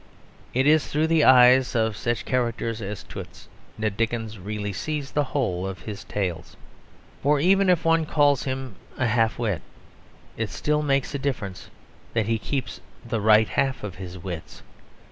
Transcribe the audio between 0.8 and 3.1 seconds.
through the eyes of such characters as